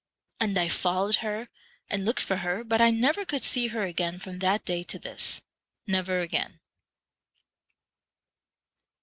[0.39, 1.47] And I fol lowed her,
[1.87, 4.97] and looked for her, but I never could see her again from that day to
[4.97, 5.43] this,
[5.85, 6.59] never again.